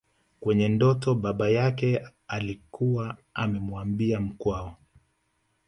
Kwenye 0.39 0.67
ndoto 0.69 1.15
baba 1.15 1.49
yake 1.49 2.01
alikuwa 2.27 3.17
amemwambia 3.33 4.19
Mkwawa 4.19 4.75